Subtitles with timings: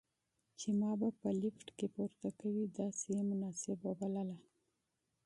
[0.59, 4.37] چې ما به په لفټ کې پورته کوي، داسې یې مناسب وبلله.